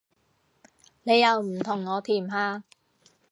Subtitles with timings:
[1.03, 2.63] 你又唔同我甜下